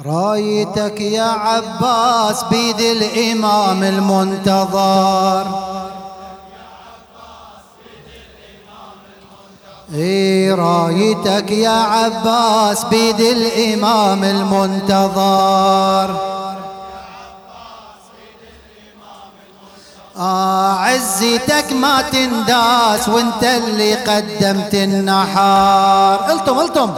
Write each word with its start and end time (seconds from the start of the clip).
رايتك 0.00 1.00
يا 1.00 1.22
عباس 1.22 2.44
بيد 2.50 2.80
الإمام 2.80 3.82
المنتظر. 3.82 5.46
إي 9.94 10.52
رايتك 10.52 11.50
يا 11.50 11.70
عباس 11.70 12.84
بيد 12.84 13.20
الإمام 13.20 14.24
المنتظر. 14.24 16.16
آه 20.16 20.72
عزتك 20.72 21.72
ما 21.72 22.02
تنداس 22.02 23.08
وانت 23.08 23.44
اللي 23.44 23.94
قدمت 23.94 24.74
النحار. 24.74 26.30
ألتم 26.32 26.60
ألتم. 26.60 26.90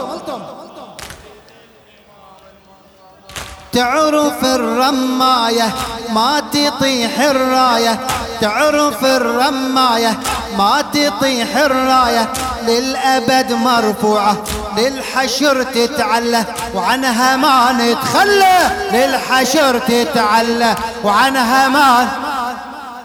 تعرف 3.75 4.45
الرماية 4.45 5.73
ما 6.13 6.41
تطيح 6.51 7.19
الراية. 7.19 7.99
تعرف 8.41 9.05
الرماية 9.05 10.17
ما 10.57 10.83
تطيح 10.93 11.57
الراية. 11.57 12.29
للأبد 12.67 13.53
مرفوعة 13.53 14.37
للحشر 14.77 15.63
تتعلى. 15.63 16.43
وعنها 16.75 17.35
ما 17.35 17.71
نتخلى 17.71 18.57
للحشر 18.93 19.79
تتعلى. 19.79 20.75
وعنها 21.03 21.67
ما 21.67 22.07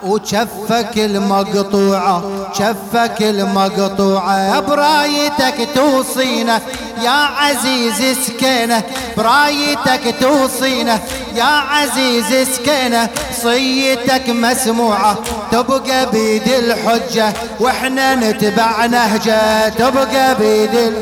وشفك 0.03 0.97
المقطوعة 0.97 2.23
شفك 2.53 3.17
المقطوعة. 3.21 4.61
برايتك 4.61 5.69
توصينا. 5.75 6.61
يا 7.03 7.11
عزيز 7.11 8.19
سكينة 8.27 8.83
برايتك 9.17 10.15
توصينا 10.21 10.99
يا 11.37 11.45
عزيز 11.45 12.49
سكينة 12.49 13.09
صيتك 13.43 14.29
مسموعة. 14.29 15.17
تبقى 15.53 16.11
بيد 16.11 16.49
الحجة 16.49 17.33
وإحنا 17.61 18.15
نتبع 18.15 18.87
نهجة. 18.87 19.69
تبقى 19.69 20.35
بيد 20.35 20.95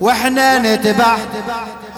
وإحنا 0.00 0.58
نتبع. 0.58 1.16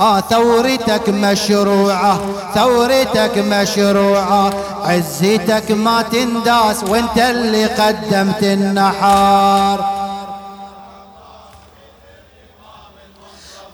آه 0.00 0.20
ثورتك 0.20 1.08
مشروعة. 1.08 2.20
ثورتك 2.54 3.38
مشروعة. 3.38 4.52
عزتك 4.84 5.70
ما 5.70 6.02
تنداس 6.02 6.84
وانت 6.88 7.18
اللي 7.18 7.64
قدمت 7.64 8.42
النحار. 8.42 9.93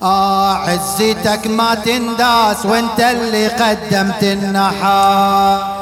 آه 0.02 0.54
عزتك 0.54 1.46
ما 1.46 1.74
تنداس 1.74 2.66
وانت 2.66 3.00
اللي 3.00 3.48
قدمت 3.48 4.22
النحار 4.22 5.80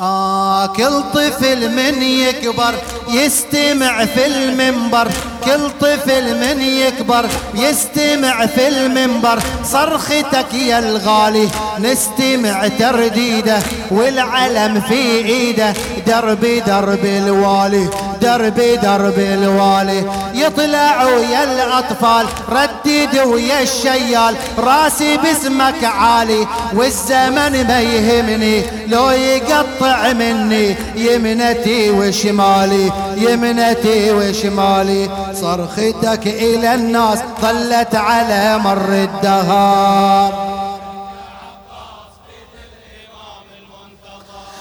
آه 0.00 0.66
كل 0.66 1.02
طفل 1.14 1.70
من 1.70 2.02
يكبر 2.02 2.74
يستمع 3.08 4.04
في 4.04 4.26
المنبر. 4.26 5.08
كل 5.44 5.70
طفل 5.80 6.36
من 6.40 6.62
يكبر 6.62 7.28
يستمع 7.54 8.46
في 8.46 8.68
المنبر. 8.68 9.38
صرختك 9.64 10.54
يا 10.54 10.78
الغالي 10.78 11.48
نستمع 11.78 12.68
ترديده. 12.68 13.58
والعلم 13.90 14.80
في 14.80 15.24
إيده 15.24 15.74
دربي 16.06 16.60
درب 16.60 17.04
الوالي 17.04 17.88
دربي 18.20 18.76
درب 18.76 19.18
الوالي. 19.18 20.21
يطلع 20.46 21.04
ويا 21.04 21.44
الأطفال 21.44 22.26
ردد 22.48 23.18
ويا 23.18 23.62
الشيال 23.62 24.36
راسي 24.58 25.16
باسمك 25.16 25.84
عالي 25.84 26.46
والزمن 26.74 27.66
ما 27.68 27.80
يهمني 27.80 28.86
لو 28.86 29.10
يقطع 29.10 30.12
مني 30.12 30.76
يمنتي 30.94 31.90
وشمالي 31.90 32.92
يمنتي 33.16 34.12
وشمالي 34.12 35.10
صرختك 35.40 36.26
إلى 36.26 36.74
الناس 36.74 37.18
ظلت 37.40 37.94
على 37.94 38.58
مر 38.58 38.88
الدهار. 38.92 40.52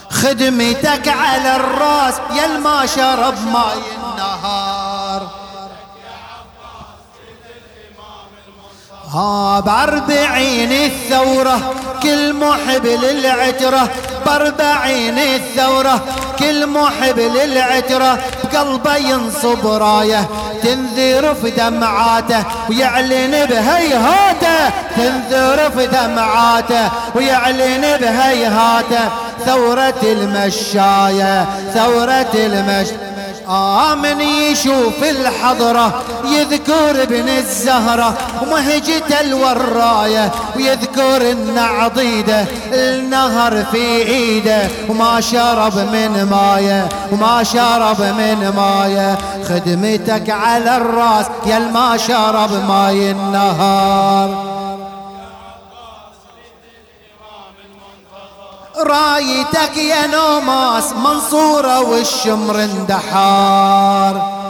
خدمتك 0.09 1.07
على 1.07 1.56
الراس 1.56 2.13
يا 2.38 2.47
ما 2.57 2.85
شرب 2.85 3.35
ماي 3.53 3.81
النهار. 3.97 4.81
ها 9.13 9.59
بأربعين 9.59 10.72
الثورة 10.72 11.73
كل 12.03 12.33
محب 12.33 12.85
للعترة 12.85 13.89
بأربعين 14.25 15.17
الثورة 15.17 16.01
كل 16.39 16.67
محب 16.67 17.19
للعترة 17.19 18.19
بقلبه 18.44 18.95
ينصب 18.95 19.67
راية 19.67 20.27
تنذر 20.63 21.35
في 21.35 21.50
دمعاته 21.50 22.44
ويعلن 22.69 23.45
بهيهاته 23.45 24.69
تنذر 24.95 25.71
في 25.77 25.88
دمعاته 25.88 26.89
ويعلن 27.16 27.97
بهيهاته 28.01 29.09
ثورة 29.45 30.01
المشاية 30.03 31.45
ثورة 31.73 32.31
المشاية 32.35 33.10
آمن 33.51 34.22
يشوف 34.22 35.03
الحضرة 35.03 36.01
يذكر 36.25 37.03
ابن 37.03 37.29
الزهرة 37.29 38.13
ومهجة 38.41 39.22
الوراية 39.22 40.31
ويذكر 40.56 41.31
إن 41.31 41.57
عضيدة 41.57 42.45
النهر 42.73 43.63
في 43.72 44.01
إيده 44.01 44.67
وما 44.89 45.22
شرب 45.22 45.75
من 45.78 46.28
ماية 46.31 46.89
وما 47.12 47.44
شرب 47.44 48.01
من 48.01 48.53
ماية. 48.57 49.17
خدمتك 49.50 50.29
على 50.29 50.78
الرأس 50.78 51.25
يا 51.45 51.59
ما 51.59 51.97
شرب 51.97 52.68
ماي 52.68 53.12
النهار. 53.12 54.60
رايتك 58.84 59.78
يا 59.78 60.08
نوماس 60.08 60.94
منصورة 60.94 61.80
والشمر 61.80 62.64
اندحار. 62.64 64.42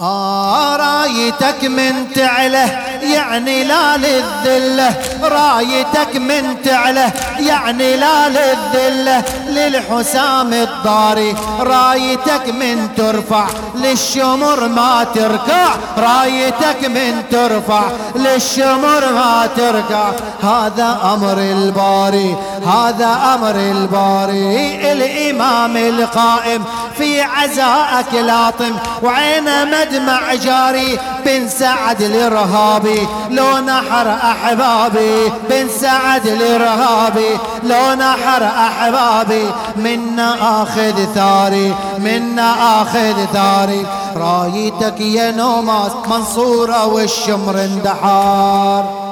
آه 0.00 0.76
رايتك 0.76 1.64
من 1.64 2.12
تعله 2.12 2.93
يعني 3.04 3.64
لا 3.64 3.96
للذلة 3.96 4.94
رايتك 5.22 6.16
من 6.16 6.56
تعله. 6.64 7.12
يعني 7.38 7.96
لا 7.96 8.28
للذلة 8.28 9.22
للحسام 9.48 10.52
الضاري. 10.52 11.36
رايتك 11.60 12.48
من 12.48 12.88
ترفع 12.96 13.46
للشمر 13.74 14.68
ما 14.68 15.06
تركع. 15.14 15.74
رايتك 15.98 16.88
من 16.88 17.22
ترفع 17.30 17.82
للشمر 18.16 19.12
ما 19.12 19.48
تركع. 19.56 20.10
هذا 20.42 20.98
أمر 21.14 21.38
الباري 21.38 22.36
هذا 22.66 23.18
أمر 23.34 23.56
الباري. 23.56 24.92
الإمام 24.92 25.76
القائم 25.76 26.64
في 26.98 27.20
عزاءك 27.22 28.14
لاطم 28.14 28.76
وعين 29.02 29.44
مدمع 29.70 30.34
جاري. 30.34 30.98
بن 31.26 31.48
سعد 31.48 32.02
الإرهابي 32.02 33.08
لو 33.30 33.58
نحر 33.58 34.10
أحبابي. 34.10 35.32
بن 35.50 35.68
سعد 35.80 36.26
الإرهابي 36.26 37.38
لو 37.62 37.94
نحر 37.94 38.44
أحبابي. 38.44 39.50
منا 39.76 40.62
آخذ 40.62 41.14
ثاري 41.14 41.74
منا 41.98 42.82
آخذ 42.82 43.26
ثاري. 43.32 43.86
رايتك 44.16 45.00
يا 45.00 45.30
نوماس 45.30 45.92
منصورة 46.06 46.86
والشمر 46.86 47.64
اندحار. 47.64 49.04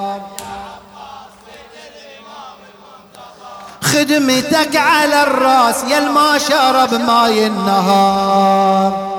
خدمتك 3.82 4.76
على 4.76 5.22
الراس 5.22 5.84
يا 5.84 6.00
ما 6.00 6.38
شرب 6.38 6.94
ماي 6.94 7.46
النهار. 7.46 9.11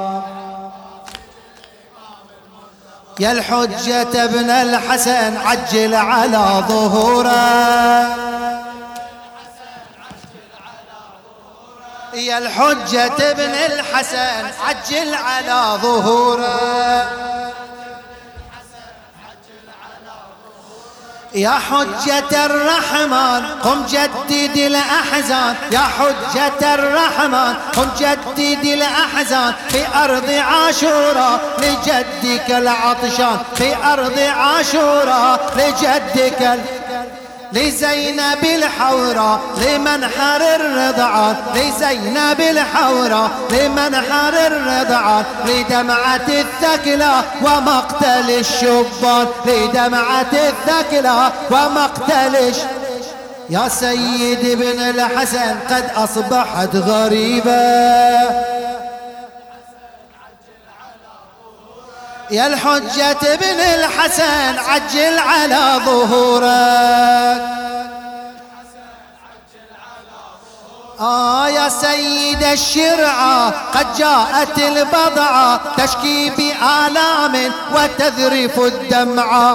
يا 3.20 3.32
الحجة 3.32 4.24
ابن 4.24 4.50
الحسن 4.50 5.38
عجل 5.38 5.96
على 5.96 6.64
ظهوره. 6.68 8.24
يا 12.14 12.38
الحجة 12.38 13.32
ابن 13.32 13.54
الحسن 13.74 14.46
عجل 14.68 15.14
على 15.14 15.80
ظهوره. 15.82 17.10
يا 21.36 21.50
حجة 21.50 22.46
الرحمن 22.46 23.46
قم 23.64 23.86
جدد 23.86 24.58
الأحزان. 24.58 25.56
يا 25.72 25.80
حجة 25.80 26.74
الرحمن 26.74 27.54
قم 27.76 27.88
جدد 28.00 28.66
الأحزان. 28.66 29.54
في 29.70 29.86
أرض 30.04 30.30
عاشوراء 30.30 31.40
لجدك 31.58 32.52
العطشان. 32.52 33.38
في 33.56 33.76
أرض 33.94 34.20
عاشوراء 34.20 35.54
لجدك 35.58 36.42
العطشان 36.42 36.73
لزينب 37.54 38.44
الحوراء 38.44 39.40
لمنحر 39.58 40.42
الرضعان 40.56 41.36
لزينب 41.56 42.42
الحوراء 42.42 43.30
لمنحر 43.50 44.34
الرضعان 44.48 45.24
لدمعة 45.46 46.28
الثكلى 46.28 47.22
ومقتل 47.42 48.30
الشبان 48.30 49.28
لدمعة 49.46 50.32
الثكلى 50.34 51.32
ومقتل 51.52 52.54
يا 53.50 53.68
سيد 53.68 54.50
ابن 54.62 54.80
الحسن 54.82 55.56
قد 55.70 55.90
أصبحت 55.96 56.76
غريبة 56.76 58.53
يا 62.32 62.48
الحجة 62.48 63.34
ابن 63.34 63.60
الحسن 63.60 64.60
عجل 64.60 65.20
على 65.20 65.82
ظهورك. 65.86 67.42
آه 71.00 71.48
يا 71.48 71.70
سيد 71.70 72.44
الشرعة 72.44 73.54
قد 73.74 73.88
جاءت 73.98 74.58
البضعة 74.58 75.60
تشكي 75.78 76.30
بآلام 76.30 77.52
وتذرف 77.76 78.60
الدمعة 78.60 79.54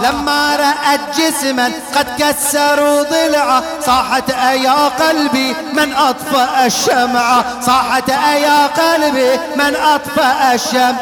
لما 0.00 0.56
رأت 0.56 1.00
جسما 1.18 1.72
قد 1.94 2.06
كسروا 2.18 3.02
ضلعه 3.02 3.62
صاحت 3.86 4.30
أيا 4.30 4.88
قلبي 4.88 5.56
من 5.72 5.92
أطفأ 5.92 6.66
الشمعة 6.66 7.44
صاحت 7.66 8.10
أيا 8.10 8.66
قلبي 8.66 9.38
من 9.56 9.76
أطفأ 9.76 10.54
الشمع. 10.54 10.96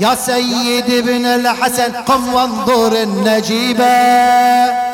يا 0.00 0.14
سيد 0.14 0.90
ابن 0.90 1.26
الحسن 1.26 1.92
قم 1.92 2.34
وانظر 2.34 2.92
النجيبه 2.92 4.87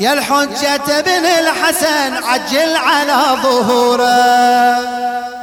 يا 0.00 0.12
الحجة 0.12 1.00
بن 1.00 1.26
الحسن 1.26 2.14
عجل 2.24 2.76
على 2.76 3.42
ظهوره. 3.42 5.37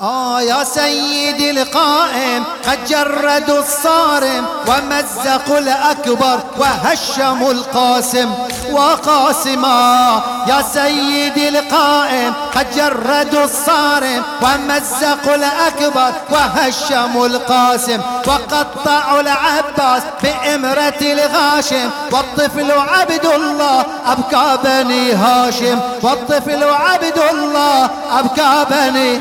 آه 0.00 0.40
يا 0.40 0.64
سيدي 0.64 1.50
القائم 1.50 2.44
قد 2.68 2.84
جردوا 2.88 3.58
الصارم 3.58 4.46
ومزقوا 4.66 5.58
الأكبر 5.58 6.40
وهشموا 6.58 7.52
القاسم. 7.52 8.34
وقاسما 8.70 10.22
يا 10.48 10.62
سيدي 10.72 11.48
القائم 11.48 12.34
قد 12.54 12.66
جردوا 12.76 13.44
الصارم 13.44 14.22
ومزقوا 14.42 15.34
الأكبر 15.34 16.12
وهشموا 16.30 17.26
القاسم. 17.26 18.00
وقطعوا 18.26 19.20
العباس 19.20 20.02
بإمرة 20.22 21.00
الغاشم. 21.00 21.90
والطفل 22.12 22.72
عبد 22.72 23.26
الله 23.26 23.84
أبكى 24.06 24.58
بني 24.64 25.12
هاشم. 25.12 25.78
والطفل 26.02 26.64
عبد 26.64 27.18
الله 27.32 27.90
أبكى 28.12 28.66
بني 28.70 29.20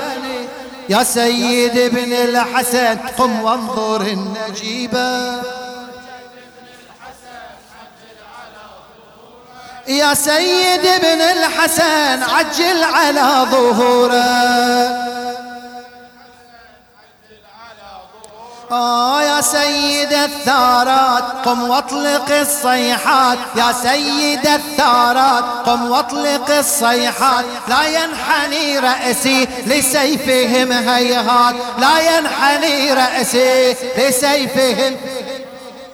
يا 0.89 1.03
سيد 1.03 1.77
ابن 1.77 2.13
الحسن 2.13 2.97
قم 3.17 3.43
وانظر 3.43 4.01
النجيبة 4.01 5.41
يا 9.87 10.13
سيد 10.13 10.85
ابن 10.85 11.21
الحسن 11.21 12.23
عجل 12.23 12.83
على 12.83 13.47
ظهوره. 13.51 15.26
آه 18.71 19.23
يا 19.23 19.41
سيد 19.41 20.13
الثارات 20.13 21.23
قم 21.45 21.69
واطلق 21.69 22.31
الصيحات. 22.31 23.37
يا 23.55 23.73
سيد 23.83 24.47
الثارات 24.47 25.43
قم 25.65 25.91
واطلق 25.91 26.57
الصيحات. 26.57 27.45
لا 27.67 27.83
ينحني 27.87 28.79
رأسي 28.79 29.47
لسيفهم 29.65 30.71
هيهات. 30.71 31.55
لا 31.77 32.17
ينحني 32.17 32.93
رأسي 32.93 33.75
لسيفهم 33.97 34.95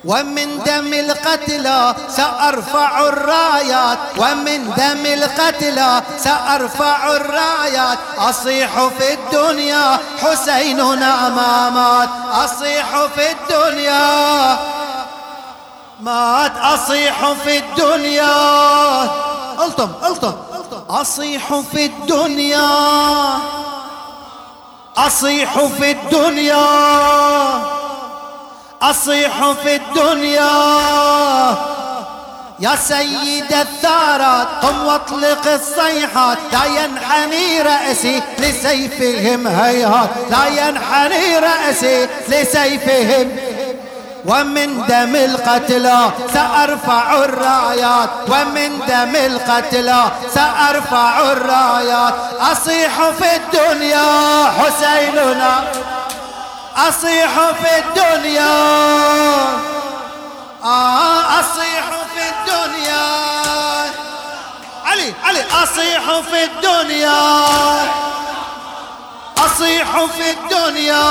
ومن 0.06 0.64
دم 0.66 0.94
القتلى 0.94 1.96
سأرفع 2.10 3.08
الرايات. 3.08 3.98
ومن 4.18 4.74
دم 4.78 5.06
القتلى 5.06 6.04
سأرفع 6.18 7.16
الرايات. 7.16 7.98
أصيح 8.18 8.88
في 9.00 9.14
الدنيا 9.14 10.00
حسيننا 10.22 11.30
ما 11.30 11.70
مات 11.70 12.10
أصيح 12.32 13.06
في 13.16 13.32
الدنيا 13.32 14.58
مات. 16.00 16.52
أصيح 16.58 17.32
في 17.44 17.58
الدنيا 17.58 19.04
ألطم 19.66 19.92
ألطم. 20.06 20.34
أصيح 20.90 21.54
في 21.72 21.86
الدنيا 21.86 22.70
أصيح 24.98 25.60
في 25.60 25.92
الدنيا 25.92 26.66
أصيح 28.84 29.52
في 29.64 29.76
الدنيا. 29.76 30.52
يا 32.60 32.76
سيد 32.76 33.54
الثارات 33.54 34.48
قم 34.62 34.86
واطلق 34.86 35.48
الصيحات 35.48 36.38
لا 36.52 36.66
ينحني 36.66 37.62
رأسي 37.62 38.22
لسيفهم 38.40 39.48
هيهات 39.48 40.10
لا 40.30 40.68
ينحني 40.68 41.40
رأسي 41.40 42.08
لسيفهم. 42.28 43.38
ومن 44.26 44.86
دم 44.88 45.16
القتلى 45.16 46.10
سأرفع 46.34 47.14
الرايات. 47.14 48.10
ومن 48.28 48.80
دم 48.88 49.16
القتلى 49.16 50.04
سأرفع 50.34 51.20
الرايات. 51.32 52.14
أصيح 52.40 53.10
في 53.20 53.36
الدنيا 53.36 54.06
حسيننا. 54.60 55.64
أصيح 56.78 57.30
في 57.62 57.80
الدنيا. 57.80 58.56
آه 60.64 61.40
أصيح 61.40 61.86
في 62.14 62.30
الدنيا. 62.30 63.06
علي 64.86 65.14
علي 65.24 65.46
أصيح 65.64 66.20
في 66.20 66.44
الدنيا. 66.44 67.46
أصيح 69.38 70.06
في 70.06 70.32
الدنيا. 70.32 71.03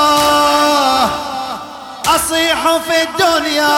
أصيح 2.15 2.77
في 2.87 3.01
الدنيا. 3.03 3.73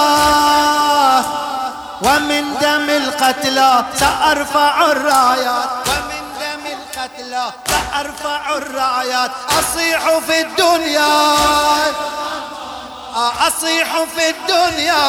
ومن 2.02 2.58
دم 2.62 2.90
القتلى 2.90 3.86
سأرفع 4.00 4.82
الرايات. 4.82 5.85
ومن 7.06 7.34
القتلى 7.34 7.52
فأرفع 7.66 8.58
الرايات. 8.58 9.32
أصيح 9.60 10.18
في 10.28 10.42
الدنيا. 10.42 11.36
أصيح 13.48 14.04
في 14.16 14.30
الدنيا. 14.30 15.06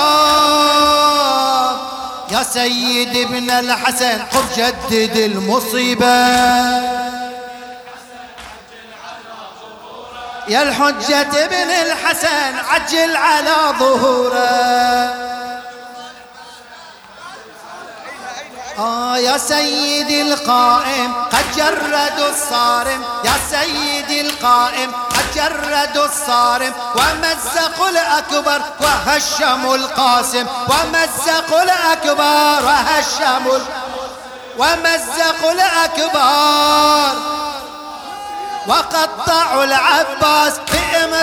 يا 2.31 2.43
سيد 2.43 3.17
ابن 3.17 3.51
الحسن 3.51 4.23
قم 4.23 4.45
جدد 4.57 5.17
المصيبة. 5.17 6.17
يا 10.49 10.63
الحجة 10.63 11.45
ابن 11.45 11.71
الحسن 11.71 12.59
عجل 12.71 13.17
على 13.17 13.75
ظهوره. 13.79 15.36
آه 18.79 19.17
يا 19.17 19.39
سيدي 19.39 20.23
القائم 20.23 21.13
قد 21.33 21.57
جردوا 21.57 22.29
الصارم. 22.29 23.05
يا 23.25 23.33
سيدي 23.51 24.21
القائم 24.21 24.93
قد 24.93 25.25
جردوا 25.35 26.05
الصارم. 26.05 26.73
ومزقوا 26.95 27.89
الأكبر 27.89 28.63
وهشموا 28.81 29.77
القاسم. 29.77 30.47
ومزقوا 30.69 31.63
الأكبر 31.63 32.65
وهشموا 32.67 33.59
ومزقوا 34.59 35.53
الأكبر. 35.53 37.17
وقطعوا 38.67 39.65
العباس 39.65 40.53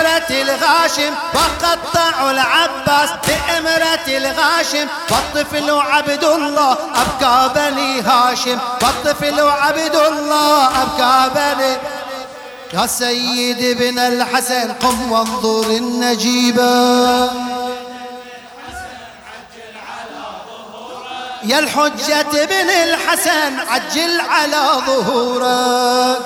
بإمرة 0.04 0.42
الغاشم 0.42 1.14
وقطعوا 1.34 2.30
العباس 2.30 3.10
بإمرة 3.26 4.06
الغاشم. 4.08 4.88
والطفل 5.10 5.70
عبد 5.70 6.24
الله 6.24 6.72
أبكى 6.72 7.50
بني 7.54 8.00
هاشم. 8.00 8.58
والطفل 8.82 9.40
عبد 9.40 9.96
الله 9.96 10.82
أبكى 10.82 11.30
بني. 11.34 11.76
يا 12.74 12.86
سيد 12.86 13.80
ابن 13.80 13.98
الحسن 13.98 14.72
قم 14.72 15.12
وانظر 15.12 15.70
النجيبة 15.70 16.64
يا 21.44 21.58
الحجة 21.58 22.42
ابن 22.42 22.70
الحسن 22.70 23.60
عجل 23.68 24.20
على 24.20 24.70
ظهورك 24.86 26.18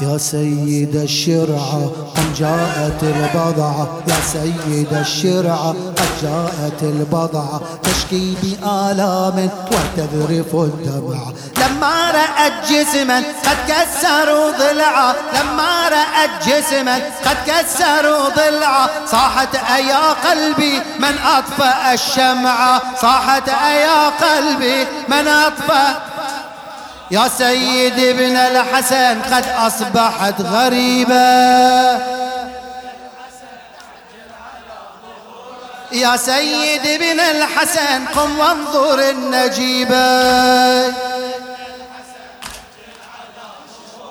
يا 0.00 0.18
سيد 0.18 0.96
الشرعة 0.96 1.92
قد 2.16 2.34
جاءت 2.38 3.02
البضعة 3.02 4.02
يا 4.08 4.14
سيد 4.32 4.92
الشرعة 4.92 5.70
قد 5.70 6.08
جاءت 6.22 6.82
البضعة 6.82 7.60
تشكي 7.82 8.36
بآلام 8.42 9.50
وتذرف 9.72 10.54
الدمع. 10.54 11.18
لما 11.56 12.10
رأت 12.10 12.52
جسما 12.70 13.18
قد 13.18 13.56
كسروا 13.68 14.50
ضلعه 14.50 15.14
لما 15.34 15.88
رأت 15.88 16.48
جسما 16.48 16.94
قد 17.26 17.36
كسروا 17.46 18.28
ضلعه 18.28 18.90
صاحت 19.06 19.54
أيا 19.54 20.12
قلبي 20.12 20.80
من 21.00 21.14
أطفأ 21.38 21.94
الشمعة. 21.94 22.82
صاحت 23.02 23.48
أيا 23.48 24.08
قلبي 24.08 24.86
من 25.08 25.28
أطفأ 25.28 26.09
يا 27.10 27.28
سيد 27.38 27.98
ابن 27.98 28.36
الحسن 28.36 29.22
قد 29.22 29.44
أصبحت 29.58 30.40
غريبة 30.40 31.20
يا 35.92 36.16
سيد 36.16 36.86
ابن 36.86 37.20
الحسن 37.20 38.06
قم 38.14 38.38
وانظر 38.38 39.08
النجيبة 39.10 39.96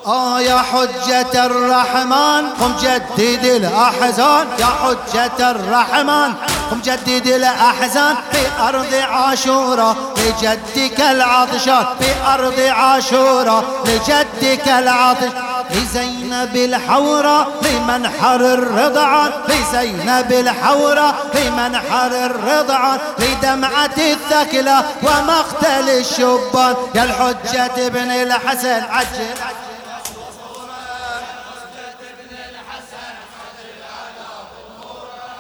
آه 0.06 0.42
يا 0.42 0.58
حجة 0.58 1.46
الرحمن 1.46 2.50
قم 2.50 2.76
جدد 2.82 3.46
الأحزان. 3.46 4.48
يا 4.60 4.66
حجة 4.66 5.52
الرحمن 5.52 6.34
قم 6.72 6.80
جدد 6.84 7.28
الأحزان 7.28 8.16
في 8.32 8.62
أرض 8.62 8.94
عاشورة. 8.94 10.09
لجدك 10.20 11.00
العطشان 11.02 11.86
في 12.00 12.12
أرض 12.34 12.60
عاشورة 12.60 13.84
لجدك 13.86 14.68
العطش 14.68 15.32
لزينب 15.72 16.56
الحورة 16.56 17.48
لمنحر 17.62 18.36
الرضعان 18.36 19.32
لزينب 19.48 20.32
الحورة 20.32 21.16
لمنحر 21.36 22.12
الرضعان 22.26 23.00
لدمعة 23.20 23.98
الثكلة 23.98 24.84
ومقتل 25.04 25.90
الشبان. 25.90 26.76
يا 26.96 27.04
الحجة 27.04 27.88
ابن 27.88 28.12
الحسن 28.12 28.84
عجل. 28.90 29.30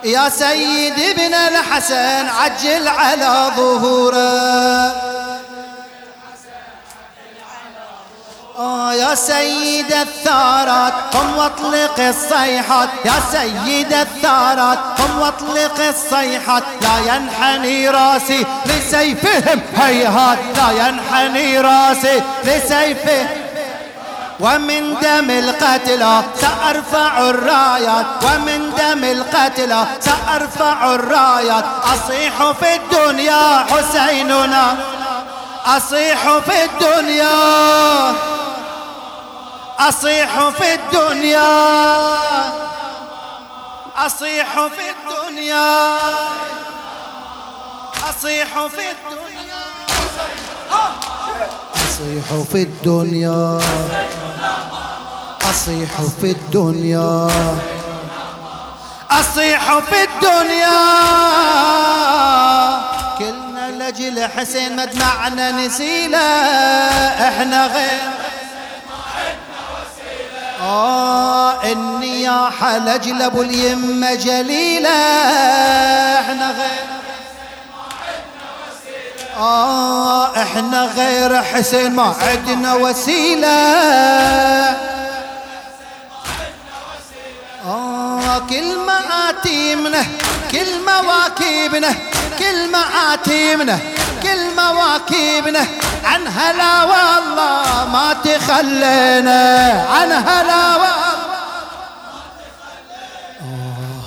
يا 0.03 0.29
سيد 0.29 0.99
ابن 0.99 1.33
الحسن 1.33 2.29
عجل 2.29 2.87
على 2.87 3.51
ظهوره. 3.55 5.09
آه 8.59 8.93
يا 8.93 9.15
سيد 9.15 9.93
الثارات 9.93 10.93
قم 11.13 11.37
واطلق 11.37 11.99
الصيحات. 11.99 12.89
يا 13.05 13.13
سيد 13.31 13.93
الثارات 13.93 14.77
قم 14.77 15.19
واطلق 15.19 15.79
الصيحات. 15.79 16.63
لا 16.81 17.15
ينحني 17.15 17.89
راسي 17.89 18.45
لسيفهم 18.65 19.61
هيهات. 19.77 20.37
لا 20.57 20.87
ينحني 20.87 21.61
راسي 21.61 22.21
لسيفهم 22.43 23.27
ومن 24.39 24.95
دم 25.01 25.29
القتلى 25.29 26.23
سأرفع 26.35 27.29
الرايات. 27.29 28.05
ومن 28.23 28.73
دم 28.77 29.03
القتلى 29.03 29.85
سأرفع 29.99 30.95
الرايات. 30.95 31.65
أصيح 31.83 32.51
في 32.51 32.75
الدنيا 32.75 33.65
حسيننا. 33.69 34.75
أصيح 35.65 36.37
في 36.37 36.63
الدنيا. 36.63 38.13
أصيح 39.79 40.49
في 40.49 40.73
الدنيا. 40.73 41.49
أصيح 43.97 44.47
في 44.53 44.85
الدنيا. 44.91 45.97
أصيح 48.09 48.47
في 48.67 48.85
الدنيا. 48.91 49.65
أصيح 51.75 52.27
في 52.51 52.61
الدنيا. 52.63 53.59
أصيح 55.49 55.89
في 56.21 56.31
الدنيا. 56.31 57.27
أصيح 59.11 59.79
في 59.79 60.03
الدنيا. 60.03 60.79
كلنا 63.17 63.89
لجل 63.89 64.29
حسين 64.37 64.75
مدمعنا 64.75 65.51
نسيلة. 65.51 66.17
إحنا 67.27 67.67
غير. 67.67 68.01
آه 70.61 71.63
النياحة 71.63 72.77
لجل 72.77 73.21
أبو 73.21 73.41
اليمة 73.41 74.13
جليلة. 74.13 74.89
إحنا 76.19 76.51
غير. 76.51 76.89
آه 79.37 80.41
إحنا 80.41 80.85
غير 80.85 81.43
حسين 81.43 81.95
ما 81.95 82.15
عندنا 82.21 82.73
وسيلة. 82.73 83.49
آه 88.29 88.39
كل 88.39 88.77
مآتيمنا 88.87 90.05
كل 90.51 90.71
مواكبنا 90.85 91.91
كل 92.39 92.71
مآتيمنا 92.71 93.79
كل 94.23 94.55
مواكبنا 94.57 95.67
عن 96.03 96.27
هلا 96.27 96.83
والله 96.83 97.89
ما 97.93 98.15
تخلينا 98.23 99.41
عن 99.89 100.11
هلا 100.11 100.75
والله. 100.75 101.19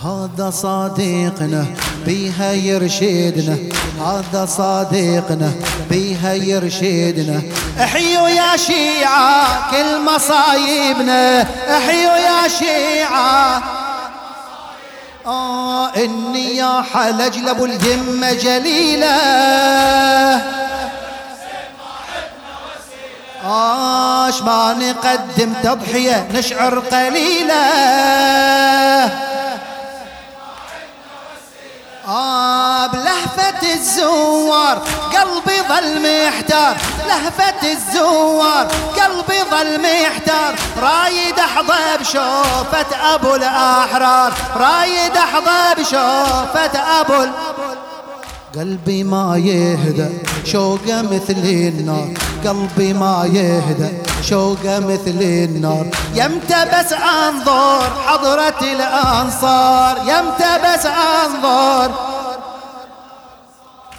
هذا 0.04 0.50
صديقنا 0.50 1.66
بيها 2.06 2.52
يرشدنا. 2.52 3.56
هذا 4.00 4.46
صديقنا 4.46 5.52
بيها 5.90 6.34
يرشدنا. 6.34 7.42
احيوا 7.80 8.28
يا 8.28 8.56
شيعة 8.56 9.70
كل 9.70 10.00
مصايبنا 10.04 11.46
احيوا 11.76 12.16
يا 12.16 12.48
شيعة 12.48 13.62
آه 15.26 15.94
النياحة 15.96 17.10
لجلب 17.10 17.64
اليمة 17.64 18.32
جليلة 18.32 19.16
آش 23.44 24.42
ما 24.42 24.76
نقدم 24.78 25.52
تضحية 25.62 26.28
نشعر 26.34 26.78
قليلة 26.78 27.62
آه 32.12 32.86
بلهفة 32.86 33.74
الزوار 33.74 34.78
قلبي 35.12 35.58
ظل 35.68 36.02
محتار. 36.02 36.76
لهفة 37.08 37.72
الزوار 37.72 38.66
قلبي 39.00 39.40
ظل 39.50 39.80
محتار. 39.80 40.54
رايد 40.82 41.38
أحظى 41.38 41.98
بشوفة 42.00 43.14
أبو 43.14 43.34
الأحرار. 43.34 44.32
رايد 44.56 45.16
أحظى 45.16 45.80
بشوفة 45.82 47.00
أبو 47.00 47.30
قلبي 48.56 49.04
ما 49.04 49.36
يهدى 49.36 50.08
شوقة 50.44 51.02
مثل 51.02 51.38
النار. 51.44 52.08
قلبي 52.44 52.92
ما 52.92 53.30
يهدى 53.32 54.11
شوقة 54.22 54.78
مثل 54.80 55.18
النار. 55.22 55.86
يمتى 56.14 56.64
بس 56.64 56.92
أنظر 56.92 57.90
حضرة 58.06 58.60
الأنصار. 58.62 59.98
يمتى 59.98 60.58
بس 60.64 60.86
أنظر 60.86 61.90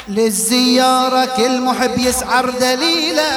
للزيارة 0.07 1.25
كل 1.25 1.61
محب 1.61 1.97
يسعر 1.97 2.49
دليله. 2.49 3.31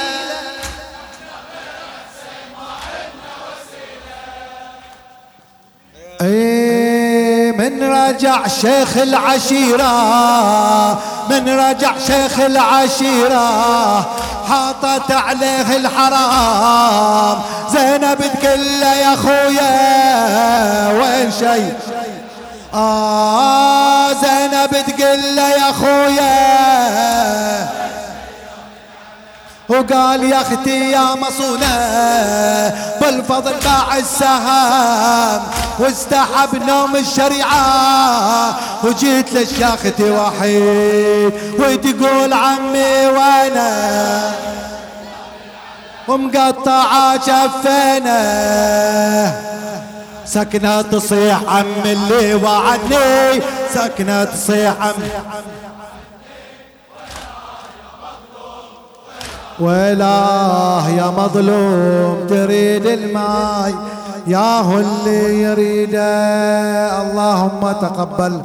إيه 6.23 7.53
من 7.53 7.83
رجع 7.83 8.47
شيخ 8.47 8.97
العشيرة. 8.97 9.93
من 11.31 11.49
رجع 11.49 11.93
شيخ 12.07 12.41
العشيرة 12.41 13.47
حاطت 14.49 15.11
عليه 15.11 15.77
الحرام. 15.77 17.39
زينب 17.71 18.19
تقول 18.19 18.83
يا 18.83 19.17
خويا 19.17 19.73
وين 20.93 21.33
شي؟ 21.33 21.63
آه 22.75 24.13
زينب 24.13 24.71
تقول 24.87 25.39
يا 25.39 25.73
خويا 25.81 26.37
وقال 29.69 30.25
يا 30.25 30.41
أختي 30.41 30.91
يا 30.91 31.15
مصونة 31.15 31.77
بالفضل 33.01 33.53
باع 33.65 33.97
السهام 33.97 35.43
واستحب 35.79 36.63
نوم 36.69 36.97
الشريعة. 36.97 38.57
وجيت 38.85 39.33
للشاختي 39.33 40.11
وحيد 40.11 41.33
وتقول 41.59 42.33
عمي 42.33 43.07
وأنا 43.07 44.31
ومقطعة 46.09 47.21
شفينا 47.21 48.21
سكنة 50.27 50.83
تصيح 50.83 51.41
عم 51.49 51.67
اللي 51.85 52.35
وعدني 52.35 53.43
سكنة 53.75 54.25
تصيح 54.25 54.75
عم 54.81 54.95
ولا 59.61 60.83
يا 60.89 61.13
مظلوم 61.19 62.27
تريد 62.29 62.87
الماي 62.87 63.75
ياهو 64.27 64.79
اللي 64.79 65.43
يريده 65.43 66.03
اللهم 67.03 67.73
تقبل. 67.73 68.43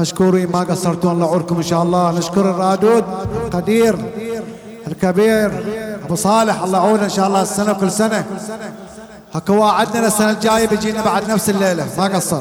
مشكوري 0.00 0.46
ما 0.46 0.60
قصرتون 0.60 1.20
لعوركم 1.20 1.56
إن 1.56 1.62
شاء 1.62 1.82
الله. 1.82 2.10
نشكر 2.10 2.40
الرادود 2.40 3.04
قدير 3.52 3.96
الكبير 4.86 5.50
أبو 6.04 6.14
صالح. 6.14 6.62
الله 6.62 6.78
يعونه 6.78 7.04
إن 7.04 7.08
شاء 7.08 7.26
الله 7.26 7.42
السنة 7.42 7.72
كل 7.72 7.90
سنة. 7.90 8.24
هكا 9.34 9.54
وعدنا 9.54 10.06
السنة 10.06 10.30
الجاية 10.30 10.68
بيجينا 10.68 11.02
بعد 11.02 11.30
نفس 11.30 11.50
الليلة. 11.50 11.86
ما 11.98 12.04
قصر. 12.04 12.40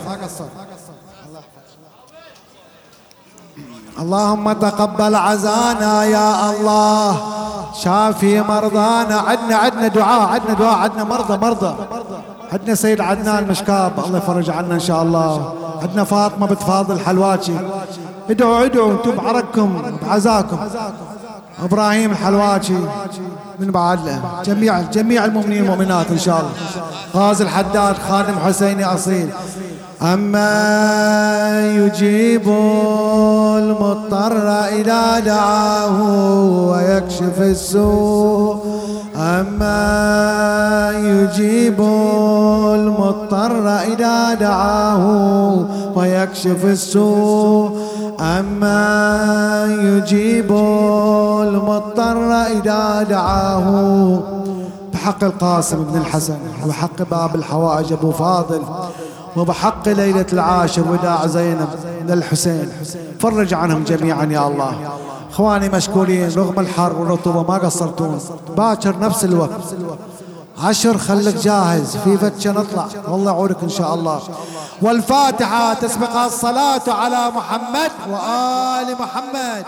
اللهم 4.00 4.52
تقبل 4.52 5.16
عزانا 5.16 6.04
يا 6.04 6.52
الله. 6.52 7.37
شافي 7.84 8.42
مرضانا 8.42 9.16
عدنا 9.16 9.56
عدنا 9.56 9.88
دعاء 9.88 10.30
عدنا 10.30 10.54
دعاء 10.54 10.78
عدنا 10.78 11.04
مرضى 11.04 11.38
مرضى. 11.38 11.76
عدنا 12.54 12.76
سيد 12.76 13.02
عدنان 13.02 13.48
مشكاب 13.48 13.92
الله 14.06 14.18
يفرج 14.18 14.50
عنا 14.50 14.74
إن 14.74 14.80
شاء 14.80 15.04
الله. 15.04 15.54
عدنا 15.84 16.04
فاطمة 16.04 16.48
بنت 16.48 16.64
فاضل 16.64 17.00
حلواتي. 17.00 17.60
ادعوا 18.30 18.66
ادعوا 18.66 18.92
أنتم 18.92 19.16
بعرقكم 19.16 19.82
بعزاكم. 20.02 20.58
إبراهيم 21.64 22.12
الحلواتي 22.12 22.80
من 23.60 23.72
بعد 23.72 24.06
له. 24.06 24.22
جميع 24.46 24.82
جميع 24.82 25.26
المؤمنين 25.26 25.62
والمؤمنات 25.62 26.12
إن 26.12 26.20
شاء 26.20 26.40
الله. 26.40 26.52
غازي 27.16 27.44
الحداد 27.44 27.96
خادم 28.10 28.36
حسيني 28.46 28.86
أصيل. 28.86 29.30
أما 30.02 31.62
يجيب 31.76 32.48
المضطر 33.58 34.50
إذا 34.50 35.20
دعاه 35.20 36.02
ويكشف 36.70 37.42
السوء. 37.42 38.58
أما 39.18 39.82
يجيب 40.96 41.82
المضطر 42.76 43.68
إذا 43.68 44.34
دعاه 44.34 45.66
ويكشف 45.96 46.66
السوء. 46.66 47.80
أما 48.22 49.78
يجيب 49.82 50.52
المضطر 51.42 52.32
إذا 52.32 53.04
دعاه. 53.10 54.20
بحق 54.94 55.24
القاسم 55.24 55.84
بن 55.84 55.98
الحسن 56.00 56.38
وبحق 56.66 57.10
باب 57.12 57.36
الحوائج 57.36 57.94
أبو 57.94 58.12
فاضل. 58.12 58.62
وبحق 59.36 59.88
ليلة 59.88 60.26
العاشر 60.34 60.92
وداع 60.92 61.28
زينب 61.28 61.68
للحسين. 62.08 62.72
فرج 63.20 63.54
عنهم 63.54 63.84
جميعا 63.84 64.26
يا 64.26 64.48
الله. 64.48 64.74
إخواني 65.32 65.70
مشكورين 65.70 66.32
رغم 66.36 66.60
الحر 66.60 66.94
والرطوبة 66.94 67.44
ما 67.44 67.58
قصرتون. 67.58 68.20
باكر 68.58 69.00
نفس 69.00 69.24
الوقت. 69.24 69.76
عشر 70.64 70.98
خلك 70.98 71.36
جاهز. 71.36 71.98
في 71.98 72.18
فتشة 72.18 72.52
نطلع. 72.52 72.88
والله 73.08 73.32
يعورك 73.32 73.64
إن 73.64 73.70
شاء 73.70 73.94
الله. 73.94 74.20
والفاتحة 74.82 75.74
تسبقها 75.74 76.26
الصلاة 76.26 76.82
على 76.88 77.32
محمد 77.36 77.92
وآل 78.10 78.96
محمد. 79.00 79.66